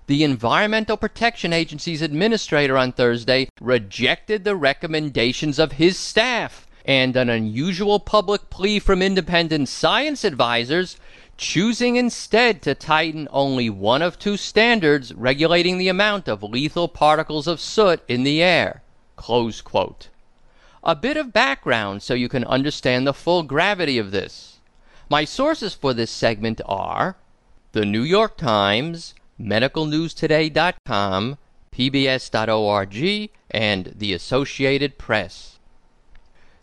[0.09, 7.31] the Environmental Protection Agency's administrator on Thursday rejected the recommendations of his staff and an
[7.31, 10.97] unusual public plea from independent science advisors,
[11.37, 17.47] choosing instead to tighten only one of two standards regulating the amount of lethal particles
[17.47, 18.83] of soot in the air.
[19.15, 20.09] Close quote.
[20.89, 24.61] A bit of background so you can understand the full gravity of this.
[25.11, 27.17] My sources for this segment are
[27.73, 31.39] the New York Times, medicalnewstoday.com,
[31.73, 35.59] pbs.org, and the Associated Press.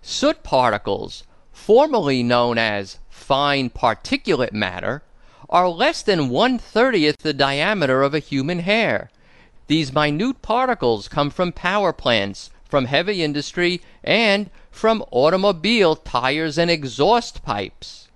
[0.02, 5.04] Soot particles, formerly known as fine particulate matter,
[5.50, 9.12] are less than one thirtieth the diameter of a human hair.
[9.68, 16.72] These minute particles come from power plants, from heavy industry, and from automobile tires and
[16.72, 18.08] exhaust pipes.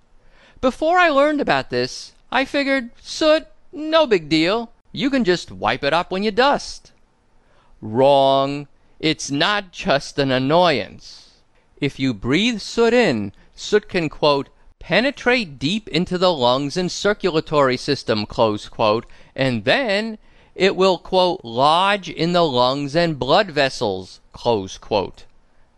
[0.62, 4.72] Before I learned about this, I figured soot, no big deal.
[4.92, 6.92] You can just wipe it up when you dust.
[7.84, 8.68] Wrong.
[9.00, 11.36] It's not just an annoyance.
[11.80, 17.78] If you breathe soot in, soot can, quote, penetrate deep into the lungs and circulatory
[17.78, 20.18] system, close quote, and then
[20.58, 25.26] it will, quote, lodge in the lungs and blood vessels, close quote.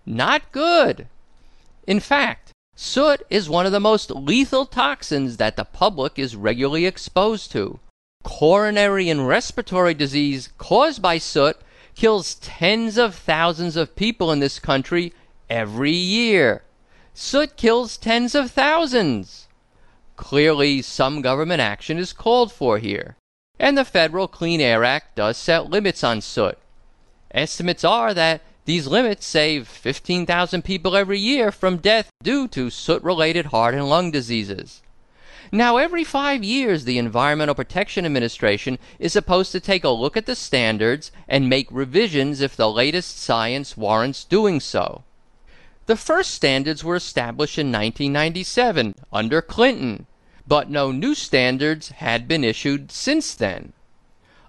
[0.05, 1.07] Not good.
[1.85, 6.85] In fact, soot is one of the most lethal toxins that the public is regularly
[6.85, 7.79] exposed to.
[8.23, 11.57] Coronary and respiratory disease caused by soot
[11.93, 15.13] kills tens of thousands of people in this country
[15.49, 16.63] every year.
[17.13, 19.49] Soot kills tens of thousands.
[20.15, 23.17] Clearly, some government action is called for here,
[23.59, 26.57] and the Federal Clean Air Act does set limits on soot.
[27.31, 33.03] Estimates are that these limits save 15,000 people every year from death due to soot
[33.03, 34.81] related heart and lung diseases.
[35.51, 40.27] Now, every five years, the Environmental Protection Administration is supposed to take a look at
[40.27, 45.03] the standards and make revisions if the latest science warrants doing so.
[45.87, 50.05] The first standards were established in 1997 under Clinton,
[50.49, 53.71] but no new standards had been issued since then.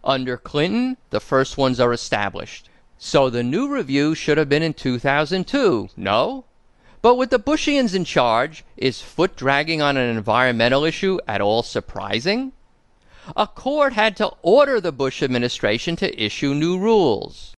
[0.03, 2.71] Under Clinton, the first ones are established.
[2.97, 6.45] So the new review should have been in 2002, no?
[7.03, 11.63] But with the Bushians in charge, is foot dragging on an environmental issue at all
[11.63, 12.53] surprising?
[13.37, 17.55] A court had to order the Bush administration to issue new rules.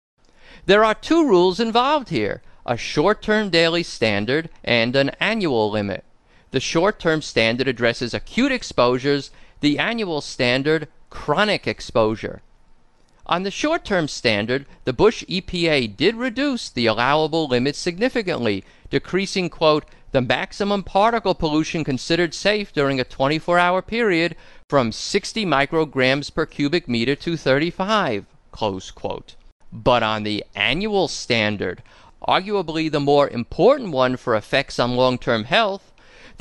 [0.65, 6.03] There are two rules involved here a short term daily standard and an annual limit.
[6.51, 9.31] The short term standard addresses acute exposures,
[9.61, 12.41] the annual standard, chronic exposure.
[13.25, 19.49] On the short term standard, the Bush EPA did reduce the allowable limit significantly, decreasing,
[19.49, 24.35] quote, the maximum particle pollution considered safe during a 24 hour period
[24.67, 29.35] from 60 micrograms per cubic meter to 35, close quote.
[29.71, 31.81] But on the annual standard,
[32.27, 35.90] arguably the more important one for effects on long term health,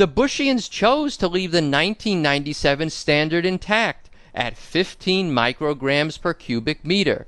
[0.01, 7.27] the Bushians chose to leave the 1997 standard intact at 15 micrograms per cubic meter.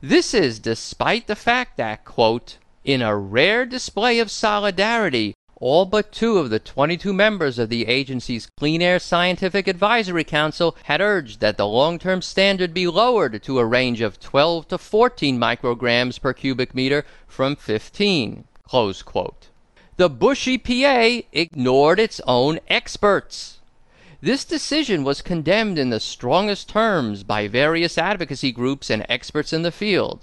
[0.00, 6.12] This is despite the fact that, quote, in a rare display of solidarity, all but
[6.12, 11.40] two of the 22 members of the agency's Clean Air Scientific Advisory Council had urged
[11.40, 16.20] that the long term standard be lowered to a range of 12 to 14 micrograms
[16.20, 18.44] per cubic meter from 15.
[18.62, 19.48] Close quote.
[19.98, 23.60] The Bush EPA ignored its own experts.
[24.20, 29.62] This decision was condemned in the strongest terms by various advocacy groups and experts in
[29.62, 30.20] the field.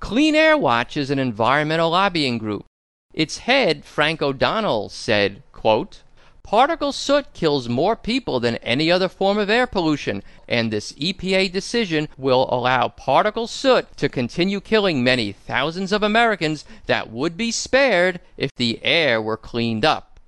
[0.00, 2.66] Clean Air Watch is an environmental lobbying group.
[3.14, 6.02] Its head, Frank O'Donnell, said, quote,
[6.44, 11.50] Particle soot kills more people than any other form of air pollution, and this EPA
[11.50, 17.50] decision will allow particle soot to continue killing many thousands of Americans that would be
[17.50, 20.20] spared if the air were cleaned up.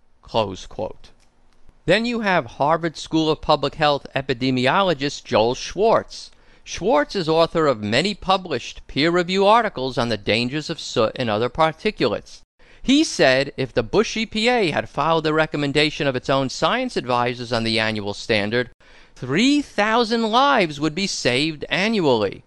[1.84, 6.30] Then you have Harvard School of Public Health epidemiologist Joel Schwartz.
[6.64, 11.28] Schwartz is author of many published peer review articles on the dangers of soot and
[11.28, 12.40] other particulates.
[12.86, 17.52] He said if the Bush EPA had followed the recommendation of its own science advisors
[17.52, 18.70] on the annual standard,
[19.16, 22.44] 3,000 lives would be saved annually.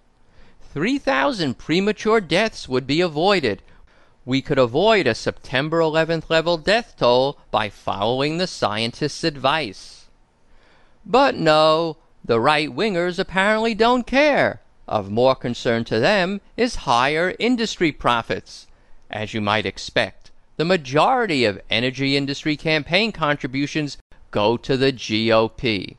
[0.71, 3.61] 3,000 premature deaths would be avoided.
[4.23, 10.05] We could avoid a September 11th level death toll by following the scientists' advice.
[11.05, 14.61] But no, the right wingers apparently don't care.
[14.87, 18.67] Of more concern to them is higher industry profits.
[19.11, 20.18] As you might expect,
[20.59, 23.97] the majority of energy industry campaign contributions
[24.29, 25.95] go to the GOP.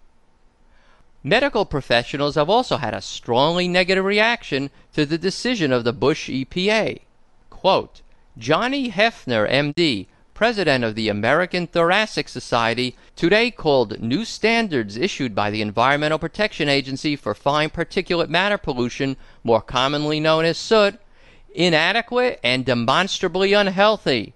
[1.24, 6.28] Medical professionals have also had a strongly negative reaction to the decision of the Bush
[6.28, 7.00] EPA.
[7.48, 8.02] Quote,
[8.36, 15.50] Johnny Hefner, MD, president of the American Thoracic Society, today called new standards issued by
[15.50, 21.00] the Environmental Protection Agency for fine particulate matter pollution, more commonly known as soot,
[21.54, 24.34] inadequate and demonstrably unhealthy.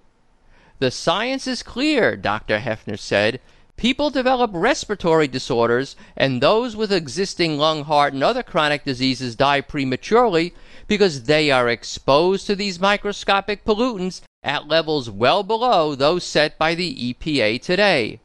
[0.79, 2.59] The science is clear, Dr.
[2.59, 3.39] Heffner said.
[3.77, 9.61] People develop respiratory disorders, and those with existing lung, heart, and other chronic diseases die
[9.61, 10.53] prematurely
[10.87, 16.75] because they are exposed to these microscopic pollutants at levels well below those set by
[16.75, 18.19] the EPA today.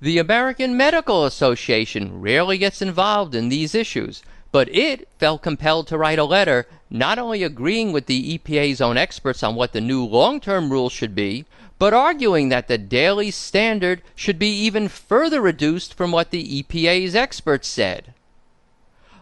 [0.00, 4.22] The American Medical Association rarely gets involved in these issues,
[4.52, 8.98] but it felt compelled to write a letter not only agreeing with the EPA's own
[8.98, 11.46] experts on what the new long term rules should be,
[11.78, 17.16] but arguing that the daily standard should be even further reduced from what the EPA's
[17.16, 18.12] experts said.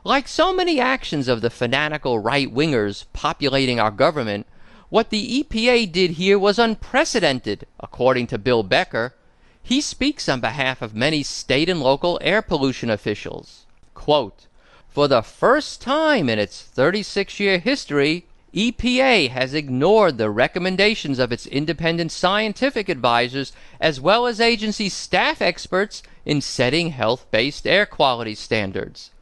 [0.02, 4.46] Like so many actions of the fanatical right wingers populating our government,
[4.88, 9.14] what the EPA did here was unprecedented, according to Bill Becker.
[9.62, 13.66] He speaks on behalf of many state and local air pollution officials.
[13.94, 14.46] Quote,
[14.90, 21.30] for the first time in its 36 year history, EPA has ignored the recommendations of
[21.30, 27.86] its independent scientific advisors as well as agency staff experts in setting health based air
[27.86, 29.12] quality standards.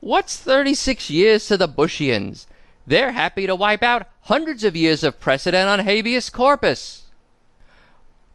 [0.00, 2.46] What's 36 years to the Bushians?
[2.86, 7.02] They're happy to wipe out hundreds of years of precedent on habeas corpus.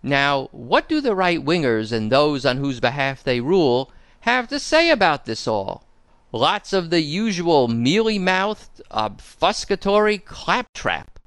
[0.04, 4.60] Now, what do the right wingers and those on whose behalf they rule have to
[4.60, 5.84] say about this all?
[6.32, 11.20] Lots of the usual mealy mouthed, obfuscatory claptrap.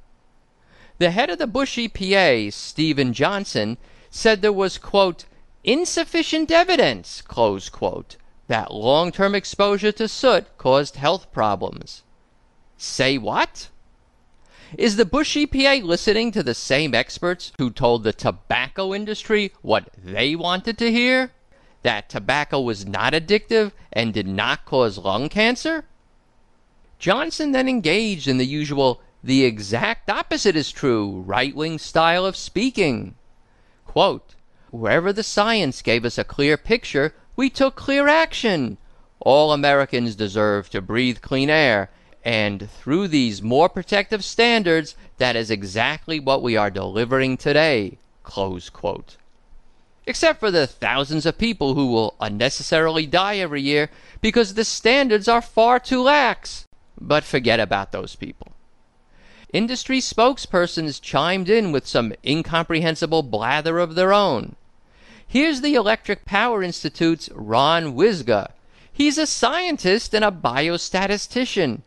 [0.98, 3.76] The head of the Bush EPA, Stephen Johnson,
[4.10, 5.24] said there was, quote,
[5.64, 12.02] insufficient evidence, close quote, that long term exposure to soot caused health problems.
[12.76, 13.68] Say what?
[14.78, 19.88] Is the Bush EPA listening to the same experts who told the tobacco industry what
[20.02, 21.32] they wanted to hear?
[21.84, 25.84] That tobacco was not addictive and did not cause lung cancer?
[26.98, 32.36] Johnson then engaged in the usual the exact opposite is true right wing style of
[32.36, 33.14] speaking.
[33.86, 34.34] Quote,
[34.70, 38.76] Wherever the science gave us a clear picture, we took clear action.
[39.20, 41.90] All Americans deserve to breathe clean air,
[42.24, 47.98] and through these more protective standards, that is exactly what we are delivering today.
[48.22, 49.16] Close quote
[50.06, 55.28] except for the thousands of people who will unnecessarily die every year because the standards
[55.28, 56.66] are far too lax.
[57.00, 58.52] But forget about those people.
[59.52, 64.56] Industry spokespersons chimed in with some incomprehensible blather of their own.
[65.26, 68.50] Here's the Electric Power Institute's Ron Wyzga.
[68.92, 71.82] He's a scientist and a biostatistician.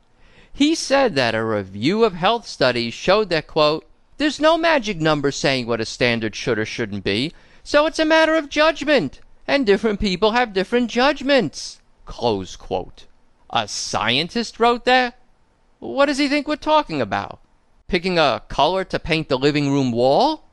[0.51, 3.85] He said that a review of health studies showed that, quote,
[4.17, 7.31] there's no magic number saying what a standard should or shouldn't be,
[7.67, 11.81] so it's a matter of judgment, and different people have different judgments.
[12.05, 13.07] Close quote.
[13.49, 15.19] A scientist wrote that?
[15.79, 17.41] What does he think we're talking about?
[17.89, 20.45] Picking a color to paint the living room wall?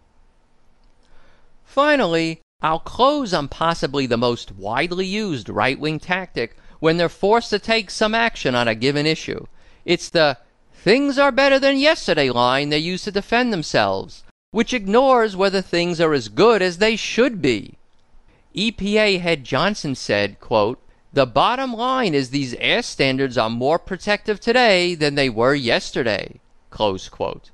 [1.64, 7.50] Finally, I'll close on possibly the most widely used right wing tactic when they're forced
[7.50, 9.46] to take some action on a given issue.
[9.84, 10.38] It's the
[10.72, 14.23] things are better than yesterday line they use to defend themselves
[14.54, 17.74] which ignores whether things are as good as they should be.
[18.54, 20.78] EPA head Johnson said, quote,
[21.12, 26.38] The bottom line is these air standards are more protective today than they were yesterday.
[26.70, 27.50] Close quote.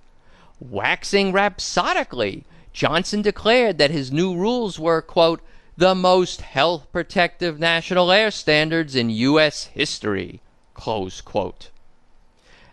[0.61, 5.41] Waxing rhapsodically, Johnson declared that his new rules were, quote,
[5.79, 9.71] the most health protective national air standards in U.S.
[9.73, 10.43] history,
[10.75, 11.71] close quote.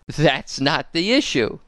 [0.05, 1.59] That's not the issue.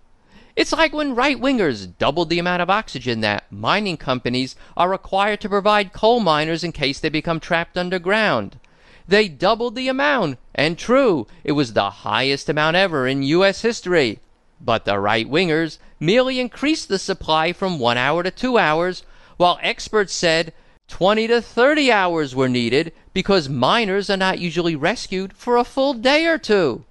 [0.59, 5.39] It's like when right wingers doubled the amount of oxygen that mining companies are required
[5.39, 8.59] to provide coal miners in case they become trapped underground.
[9.07, 13.61] They doubled the amount, and true, it was the highest amount ever in U.S.
[13.61, 14.19] history.
[14.59, 19.03] But the right wingers merely increased the supply from one hour to two hours,
[19.37, 20.51] while experts said
[20.89, 25.93] 20 to 30 hours were needed because miners are not usually rescued for a full
[25.93, 26.83] day or two.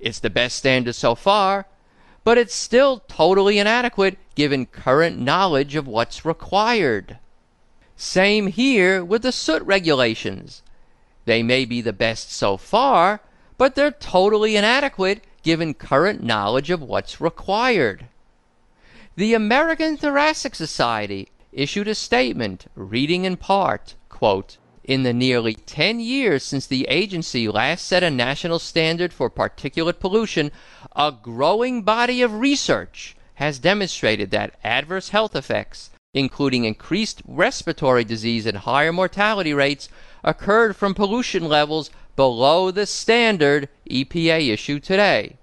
[0.00, 1.66] It's the best standard so far,
[2.24, 7.18] but it's still totally inadequate given current knowledge of what's required.
[7.96, 10.62] Same here with the soot regulations.
[11.24, 13.20] They may be the best so far,
[13.58, 18.06] but they're totally inadequate given current knowledge of what's required.
[19.16, 26.00] The American Thoracic Society issued a statement reading in part, quote, in the nearly 10
[26.00, 30.50] years since the agency last set a national standard for particulate pollution,
[30.96, 38.44] a growing body of research has demonstrated that adverse health effects, including increased respiratory disease
[38.44, 39.88] and higher mortality rates,
[40.24, 45.36] occurred from pollution levels below the standard EPA issued today.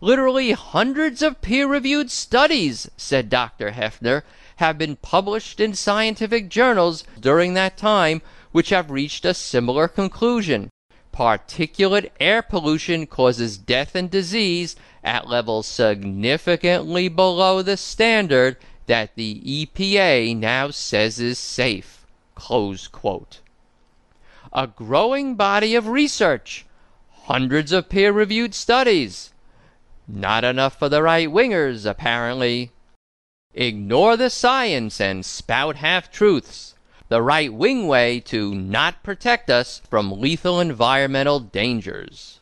[0.00, 3.70] Literally hundreds of peer reviewed studies, said Dr.
[3.70, 4.22] Heffner,
[4.56, 8.20] have been published in scientific journals during that time
[8.56, 10.70] which have reached a similar conclusion.
[11.12, 19.42] Particulate air pollution causes death and disease at levels significantly below the standard that the
[19.44, 22.06] EPA now says is safe.
[22.34, 23.40] Close quote
[24.54, 26.64] a growing body of research,
[27.24, 29.34] hundreds of peer reviewed studies.
[30.08, 32.70] Not enough for the right wingers, apparently.
[33.52, 36.75] Ignore the science and spout half truths.
[37.08, 42.35] The right wing way to not protect us from lethal environmental dangers.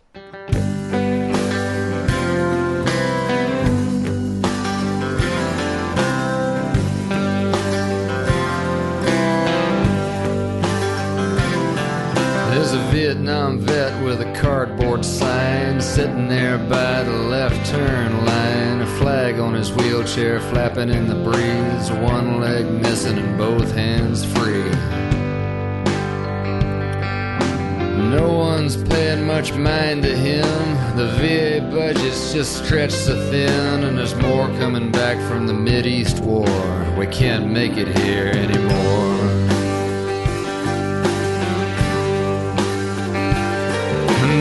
[12.54, 18.80] There's a Vietnam vet with a cardboard sign sitting there by the left turn line.
[18.80, 24.24] A flag on his wheelchair flapping in the breeze, one leg missing and both hands
[24.24, 24.70] free.
[28.08, 30.96] No one's paying much mind to him.
[30.96, 36.20] The VA budget's just stretched so thin, and there's more coming back from the Mideast
[36.20, 36.46] war.
[36.96, 39.43] We can't make it here anymore.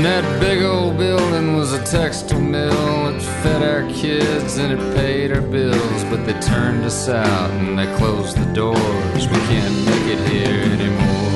[0.04, 3.08] That big old building was a textile mill.
[3.16, 6.04] It fed our kids and it paid our bills.
[6.10, 9.28] But they turned us out and they closed the doors.
[9.30, 11.30] We can't make it here anymore.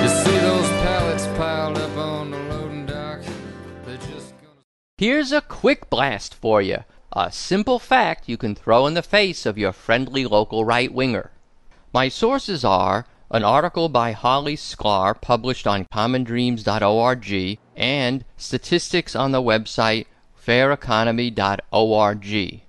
[0.00, 3.20] You see those pallets piled up on the loading dock?
[3.84, 4.62] They're just gonna.
[4.96, 6.84] Here's a quick blast for you.
[7.10, 11.32] A simple fact you can throw in the face of your friendly local right winger.
[11.92, 19.42] My sources are an article by Holly Sklar published on commondreams.org and statistics on the
[19.42, 20.06] website
[20.46, 22.60] faireconomy.org.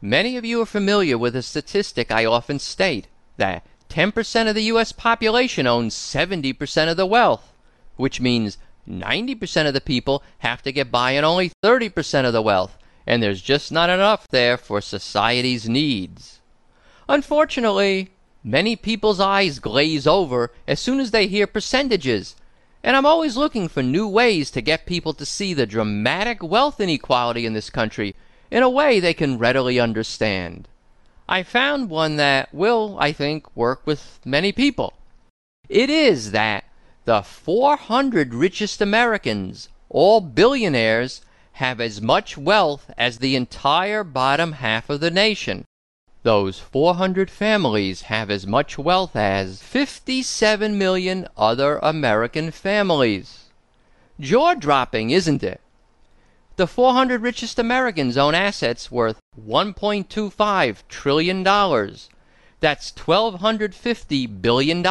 [0.00, 4.62] Many of you are familiar with a statistic I often state that 10% of the
[4.64, 4.92] U.S.
[4.92, 7.52] population owns 70% of the wealth,
[7.96, 8.56] which means
[8.88, 13.22] 90% of the people have to get by on only 30% of the wealth, and
[13.22, 16.40] there's just not enough there for society's needs.
[17.06, 18.13] Unfortunately,
[18.44, 22.36] many people's eyes glaze over as soon as they hear percentages,
[22.82, 26.80] and I'm always looking for new ways to get people to see the dramatic wealth
[26.80, 28.14] inequality in this country
[28.50, 30.68] in a way they can readily understand.
[31.26, 34.92] I found one that will, I think, work with many people.
[35.70, 36.64] It is that
[37.06, 41.22] the 400 richest Americans, all billionaires,
[41.52, 45.64] have as much wealth as the entire bottom half of the nation.
[46.24, 53.50] Those 400 families have as much wealth as 57 million other American families.
[54.18, 55.60] Jaw dropping, isn't it?
[56.56, 61.42] The 400 richest Americans own assets worth $1.25 trillion.
[61.42, 64.82] That's $1,250 billion.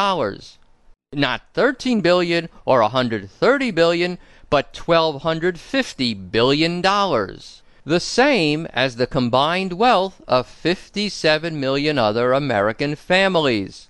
[1.12, 4.18] Not 13 billion or 130 billion,
[4.50, 7.62] but 1,250 billion dollars.
[7.86, 13.88] The same as the combined wealth of 57 million other American families.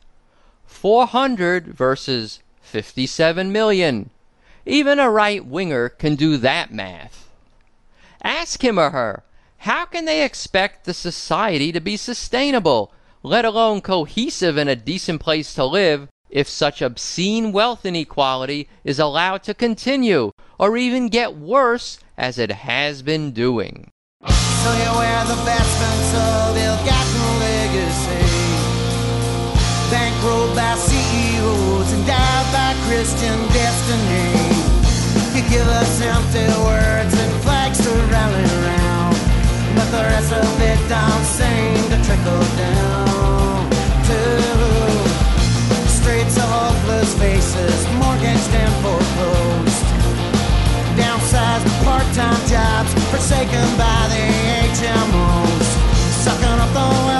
[0.66, 4.10] 400 versus 57 million.
[4.66, 7.30] Even a right winger can do that math.
[8.22, 9.22] Ask him or her,
[9.58, 15.20] how can they expect the society to be sustainable, let alone cohesive and a decent
[15.20, 21.36] place to live, if such obscene wealth inequality is allowed to continue, or even get
[21.36, 23.90] worse as it has been doing?
[24.24, 28.24] So you wear the vestments of ill-gotten legacy.
[29.92, 34.32] Bankrolled by CEOs, endowed by Christian destiny.
[35.34, 39.16] You give us empty words and flags to rally around
[39.74, 43.70] But the rest of it don't seem to trickle down.
[44.08, 44.20] To
[45.90, 49.73] Streets of hopeless faces, mortgaged and foreclosed
[51.34, 54.22] Downsized part-time jobs forsaken by the
[54.70, 55.66] HMOs
[56.22, 57.13] Sucking up the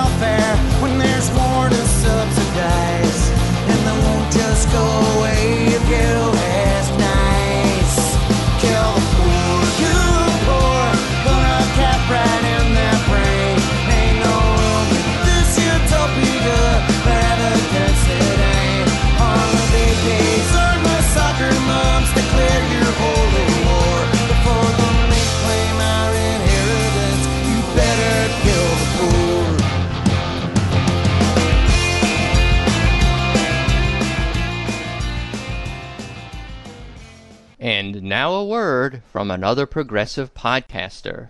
[39.15, 41.29] from another progressive podcaster.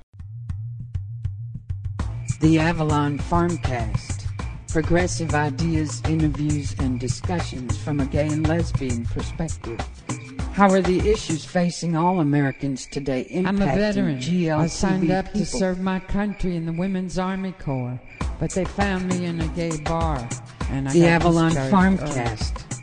[2.41, 4.25] The Avalon Farmcast.
[4.71, 9.79] Progressive ideas, interviews, and discussions from a gay and lesbian perspective.
[10.55, 14.17] How are the issues facing all Americans today impacting I'm a veteran.
[14.19, 15.41] GLTV I signed up people?
[15.41, 18.01] to serve my country in the Women's Army Corps,
[18.41, 20.27] but they found me in a gay bar,
[20.71, 22.63] and I The got Avalon Farmcast.
[22.63, 22.74] early.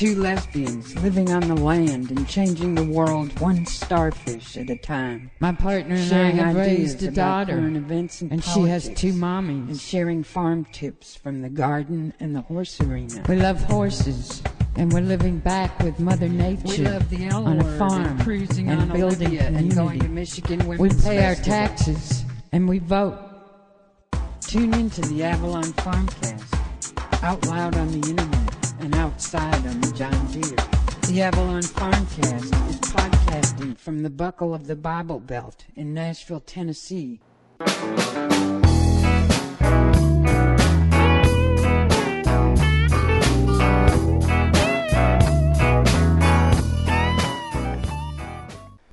[0.00, 5.30] Two lesbians living on the land and changing the world one starfish at a time.
[5.40, 9.18] My partner and I have raised a daughter, events and, and she has two and
[9.18, 9.78] mommies.
[9.78, 13.22] sharing farm tips from the garden and the horse arena.
[13.28, 14.42] We love horses,
[14.74, 18.20] and we're living back with Mother Nature We love the L on a farm and
[18.22, 19.76] cruising and on building Olivia and community.
[19.76, 23.18] going to Michigan we pay our taxes, and we vote.
[24.40, 28.49] Tune in to the Avalon Farmcast, out loud on the internet
[28.80, 30.56] and outside on the John Deere.
[31.08, 37.20] The Avalon Farmcast is podcasting from the buckle of the Bible Belt in Nashville, Tennessee.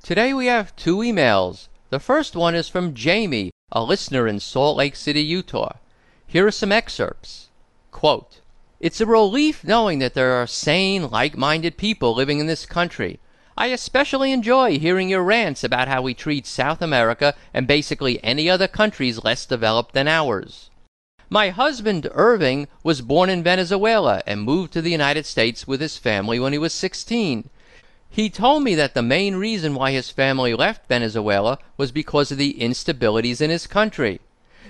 [0.02, 1.68] Today we have two emails.
[1.90, 5.76] The first one is from Jamie, a listener in Salt Lake City, Utah.
[6.26, 7.48] Here are some excerpts.
[7.90, 8.40] Quote,
[8.80, 13.18] It's a relief knowing that there are sane, like-minded people living in this country.
[13.56, 18.48] I especially enjoy hearing your rants about how we treat South America and basically any
[18.48, 20.70] other countries less developed than ours.
[21.28, 25.98] My husband, Irving, was born in Venezuela and moved to the United States with his
[25.98, 27.50] family when he was 16.
[28.08, 32.38] He told me that the main reason why his family left Venezuela was because of
[32.38, 34.20] the instabilities in his country.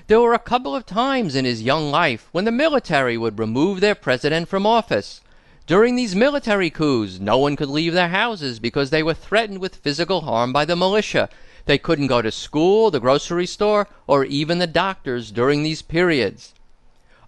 [0.09, 3.83] There were a couple of times in his young life when the military would remove
[3.83, 5.21] their president from office.
[5.67, 9.77] During these military coups, no one could leave their houses because they were threatened with
[9.77, 11.29] physical harm by the militia.
[11.67, 16.55] They couldn't go to school, the grocery store, or even the doctors during these periods.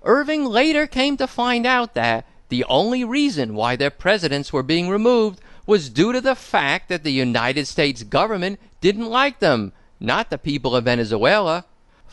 [0.02, 4.88] Irving later came to find out that the only reason why their presidents were being
[4.88, 10.30] removed was due to the fact that the United States government didn't like them, not
[10.30, 11.66] the people of Venezuela.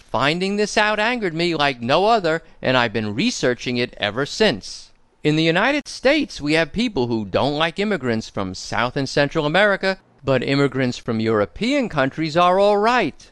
[0.10, 4.92] Finding this out angered me like no other, and I've been researching it ever since.
[5.22, 9.46] In the United States, we have people who don't like immigrants from South and Central
[9.46, 13.32] America, but immigrants from European countries are all right.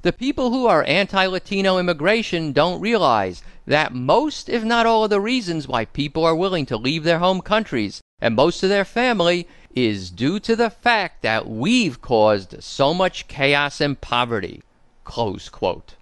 [0.00, 5.10] The people who are anti Latino immigration don't realize that most, if not all, of
[5.10, 8.86] the reasons why people are willing to leave their home countries and most of their
[8.86, 14.62] family is due to the fact that we've caused so much chaos and poverty.
[15.04, 15.96] Close quote.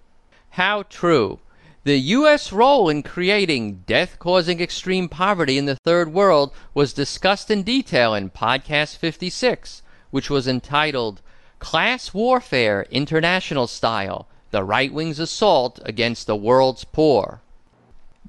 [0.53, 1.39] How true.
[1.83, 2.53] The U.S.
[2.53, 8.13] role in creating death causing extreme poverty in the third world was discussed in detail
[8.13, 11.23] in Podcast 56, which was entitled
[11.57, 17.41] Class Warfare International Style The Right Wing's Assault Against the World's Poor.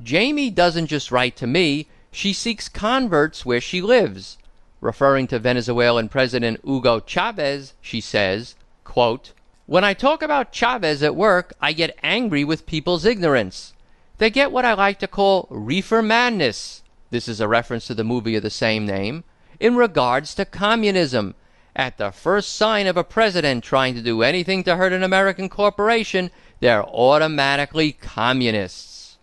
[0.02, 4.38] Jamie doesn't just write to me, she seeks converts where she lives.
[4.80, 9.32] Referring to Venezuelan President Hugo Chavez, she says, quote,
[9.66, 13.72] When I talk about Chavez at work, I get angry with people's ignorance.
[14.18, 16.82] They get what I like to call reefer madness.
[17.08, 19.24] This is a reference to the movie of the same name.
[19.58, 21.34] In regards to communism.
[21.74, 25.48] At the first sign of a president trying to do anything to hurt an American
[25.48, 29.16] corporation, they're automatically communists.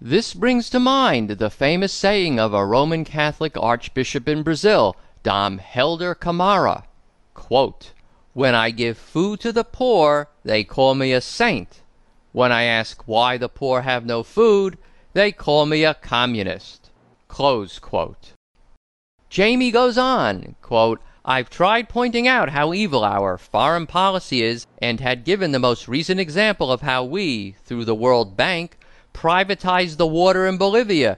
[0.00, 5.58] This brings to mind the famous saying of a Roman Catholic archbishop in Brazil, Dom
[5.58, 6.84] Helder Camara.
[7.48, 7.92] Quote,
[8.34, 11.80] When I give food to the poor, they call me a saint.
[12.32, 14.76] When I ask why the poor have no food,
[15.14, 16.90] they call me a communist.
[19.30, 25.00] Jamie goes on, quote, I've tried pointing out how evil our foreign policy is and
[25.00, 28.76] had given the most recent example of how we, through the World Bank,
[29.14, 31.16] privatized the water in Bolivia,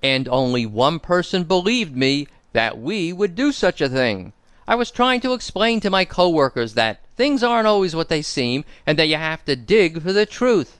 [0.00, 4.32] and only one person believed me that we would do such a thing.
[4.66, 8.64] I was trying to explain to my coworkers that things aren't always what they seem
[8.86, 10.78] and that you have to dig for the truth.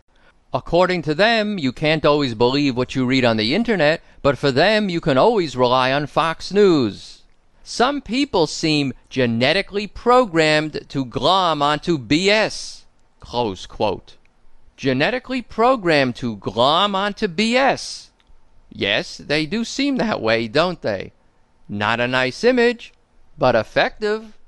[0.54, 4.52] According to them, you can't always believe what you read on the internet, but for
[4.52, 7.22] them, you can always rely on Fox News.
[7.64, 12.82] Some people seem genetically programmed to glom onto BS.
[13.18, 14.16] Close quote.
[14.76, 18.10] Genetically programmed to glom onto BS.
[18.68, 21.12] Yes, they do seem that way, don't they?
[21.68, 22.92] Not a nice image,
[23.42, 24.38] but effective.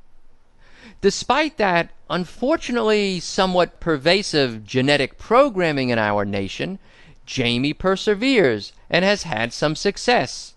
[1.01, 6.79] Despite that unfortunately somewhat pervasive genetic programming in our nation,
[7.27, 10.55] Jamie perseveres and has had some success.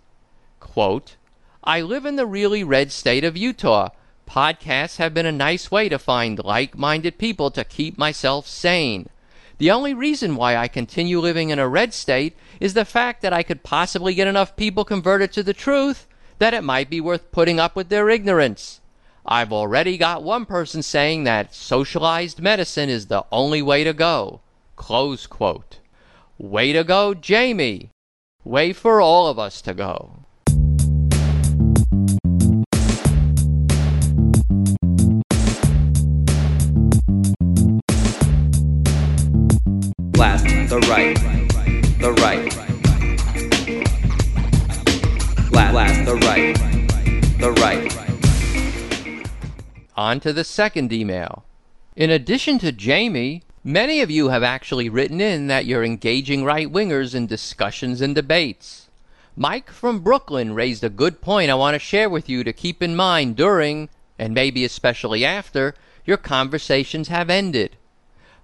[0.59, 1.15] Quote,
[1.63, 3.89] I live in the really red state of Utah.
[4.29, 9.09] Podcasts have been a nice way to find like minded people to keep myself sane.
[9.57, 13.33] The only reason why I continue living in a red state is the fact that
[13.33, 16.05] I could possibly get enough people converted to the truth
[16.39, 18.81] that it might be worth putting up with their ignorance.
[19.25, 24.41] I've already got one person saying that socialized medicine is the only way to go.
[24.75, 25.79] Close quote.
[26.37, 27.89] Way to go, Jamie.
[28.43, 30.11] Way for all of us to go.
[40.13, 41.15] Blast the right,
[41.99, 42.53] the right.
[45.51, 45.75] Blast
[46.07, 46.55] the right,
[47.37, 47.91] the right.
[49.97, 51.43] On to the second email.
[51.97, 56.71] In addition to Jamie, many of you have actually written in that you're engaging right
[56.71, 58.87] wingers in discussions and debates.
[59.35, 62.81] Mike from Brooklyn raised a good point I want to share with you to keep
[62.81, 67.75] in mind during, and maybe especially after, your conversations have ended.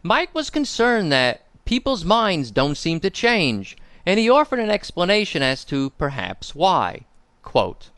[0.02, 5.42] Mike was concerned that people's minds don't seem to change, and he offered an explanation
[5.42, 7.06] as to perhaps why.
[7.44, 7.90] Quote,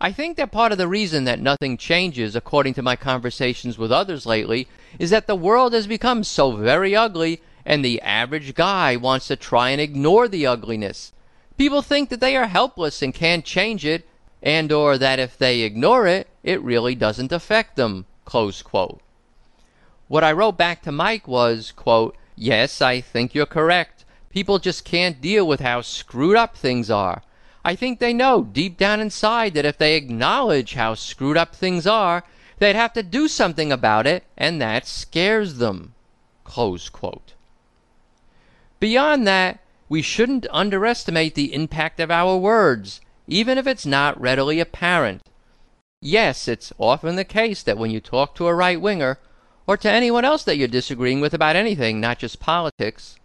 [0.00, 3.90] I think that part of the reason that nothing changes, according to my conversations with
[3.90, 8.96] others lately, is that the world has become so very ugly, and the average guy
[8.96, 11.12] wants to try and ignore the ugliness.
[11.56, 14.08] People think that they are helpless and can't change it,
[14.40, 18.06] and or that if they ignore it, it really doesn't affect them.
[18.24, 19.00] Close quote.
[20.06, 24.04] What I wrote back to Mike was, quote, Yes, I think you're correct.
[24.30, 27.22] People just can't deal with how screwed up things are.
[27.68, 31.86] I think they know deep down inside that if they acknowledge how screwed up things
[31.86, 32.24] are,
[32.60, 35.92] they'd have to do something about it, and that scares them.
[38.80, 44.60] Beyond that, we shouldn't underestimate the impact of our words, even if it's not readily
[44.60, 45.20] apparent.
[46.00, 49.18] Yes, it's often the case that when you talk to a right winger,
[49.66, 53.16] or to anyone else that you're disagreeing with about anything, not just politics,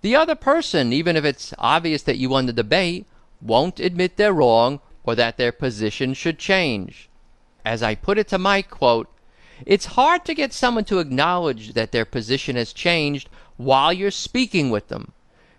[0.00, 3.04] the other person, even if it's obvious that you won the debate,
[3.40, 7.08] won't admit they're wrong or that their position should change.
[7.64, 9.08] As I put it to Mike, quote,
[9.66, 14.70] it's hard to get someone to acknowledge that their position has changed while you're speaking
[14.70, 15.12] with them.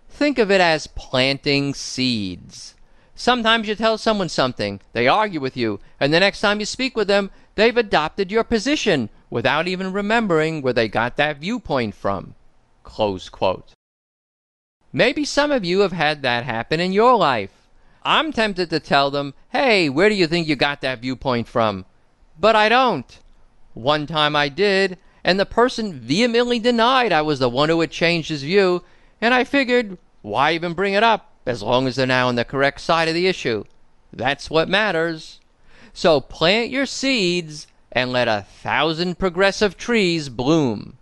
[0.09, 2.75] Think of it as planting seeds.
[3.15, 6.95] Sometimes you tell someone something, they argue with you, and the next time you speak
[6.95, 12.33] with them, they've adopted your position without even remembering where they got that viewpoint from.
[12.83, 13.73] Close quote.
[14.91, 17.60] Maybe some of you have had that happen in your life.
[18.03, 21.85] I'm tempted to tell them, hey, where do you think you got that viewpoint from?
[22.39, 23.19] But I don't.
[23.73, 27.91] One time I did, and the person vehemently denied I was the one who had
[27.91, 28.83] changed his view,
[29.21, 32.45] and I figured, why even bring it up, as long as they're now on the
[32.45, 33.63] correct side of the issue?
[34.11, 35.39] That's what matters.
[35.93, 40.97] So plant your seeds and let a thousand progressive trees bloom.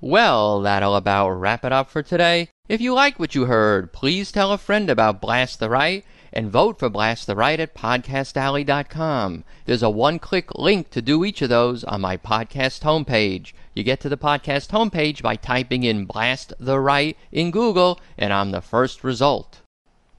[0.00, 2.50] Well, that'll about wrap it up for today.
[2.66, 6.50] If you like what you heard, please tell a friend about Blast the Right and
[6.50, 9.44] vote for Blast the Right at podcastalley.com.
[9.66, 13.52] There's a one click link to do each of those on my podcast homepage.
[13.74, 18.32] You get to the podcast homepage by typing in Blast the Right in Google, and
[18.32, 19.60] I'm the first result.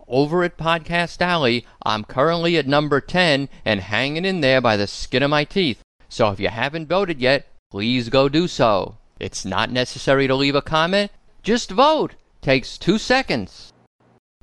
[0.08, 4.86] Over at Podcast Alley, I'm currently at number 10 and hanging in there by the
[4.86, 5.81] skin of my teeth.
[6.10, 8.97] So if you haven't voted yet, please go do so.
[9.19, 11.10] It's not necessary to leave a comment,
[11.41, 12.13] just vote.
[12.45, 13.73] Takes two seconds.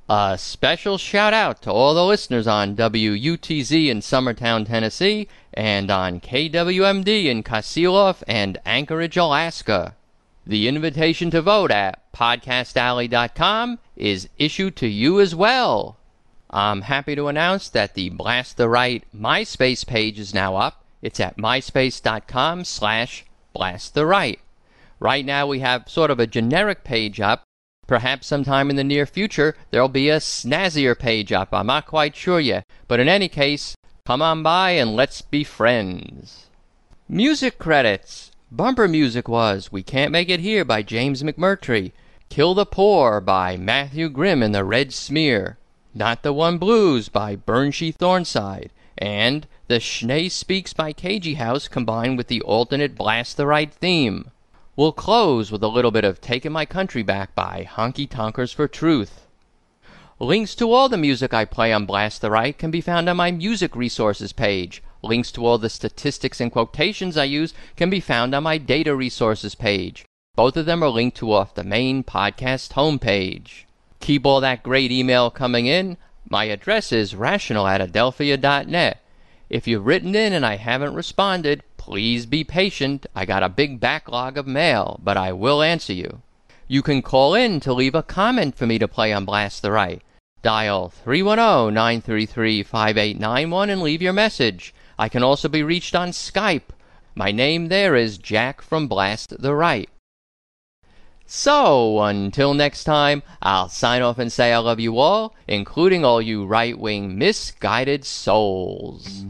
[0.08, 6.18] A special shout out to all the listeners on WUTZ in Summertown, Tennessee, and on
[6.18, 9.94] KWMD in Kasilof and Anchorage, Alaska.
[10.44, 15.96] The invitation to vote at podcastalley.com is issued to you as well.
[16.50, 20.84] I'm happy to announce that the Blast the Right MySpace page is now up.
[21.02, 24.40] It's at myspace.com slash blast the right.
[24.98, 27.44] Right now we have sort of a generic page up.
[27.86, 31.48] Perhaps sometime in the near future there'll be a snazzier page up.
[31.52, 32.64] I'm not quite sure yet.
[32.88, 36.46] But in any case, come on by and let's be friends.
[37.08, 38.30] Music credits.
[38.50, 41.92] Bumper music was We Can't Make It Here by James McMurtry.
[42.28, 45.58] Kill the Poor by Matthew Grimm and the Red Smear.
[45.94, 48.70] Not the One Blues by Burnshee Thornside.
[48.96, 54.30] And The Schnee Speaks by Cagey House combined with the alternate Blast the Right theme.
[54.74, 58.66] We'll close with a little bit of Taking My Country Back by Honky Tonkers for
[58.66, 59.26] Truth.
[60.18, 63.18] Links to all the music I play on Blast the Right can be found on
[63.18, 64.82] my music resources page.
[65.02, 68.96] Links to all the statistics and quotations I use can be found on my data
[68.96, 70.06] resources page.
[70.36, 73.64] Both of them are linked to off the main podcast homepage.
[74.00, 75.98] Keep all that great email coming in.
[76.30, 79.02] My address is rational at adelphia.net.
[79.50, 83.06] If you've written in and I haven't responded, please be patient.
[83.12, 86.22] I got a big backlog of mail, but I will answer you.
[86.68, 89.72] You can call in to leave a comment for me to play on Blast the
[89.72, 90.00] Right.
[90.42, 94.72] Dial 310 933 5891 and leave your message.
[94.96, 96.70] I can also be reached on Skype.
[97.16, 99.90] My name there is Jack from Blast the Right.
[101.26, 106.22] So, until next time, I'll sign off and say I love you all, including all
[106.22, 109.24] you right wing misguided souls.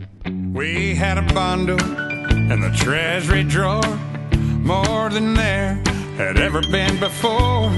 [0.52, 2.21] We had a bundle
[2.52, 3.98] in the treasury drawer,
[4.60, 5.74] more than there
[6.18, 7.70] had ever been before.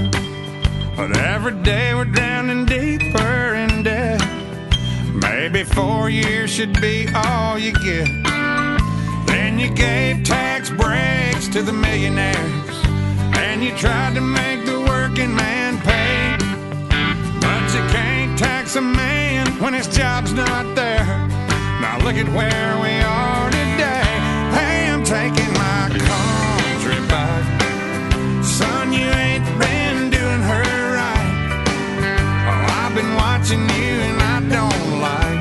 [0.97, 4.21] But every day we're drowning deeper in debt.
[5.13, 8.09] Maybe four years should be all you get.
[9.27, 12.77] Then you gave tax breaks to the millionaires,
[13.37, 16.35] and you tried to make the working man pay.
[17.39, 21.05] But you can't tax a man when his job's not there.
[21.79, 23.64] Now look at where we are today.
[25.15, 27.43] Taking my country back.
[28.43, 30.67] Son, you ain't been doing her
[30.99, 31.31] right.
[32.49, 35.39] Oh, I've been watching you and I don't like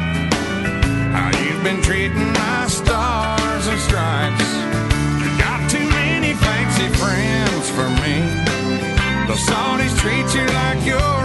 [1.17, 4.49] how you've been treating my stars and stripes.
[5.21, 8.15] You got too many fancy friends for me.
[9.27, 11.24] The Saudis treat you like you're